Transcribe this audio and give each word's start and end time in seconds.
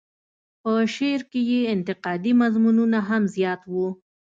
په 0.61 0.71
شعر 0.93 1.21
کې 1.31 1.41
یې 1.51 1.59
انتقادي 1.75 2.31
مضمونونه 2.41 2.99
هم 3.09 3.23
زیات 3.35 3.61
وو. 3.71 3.87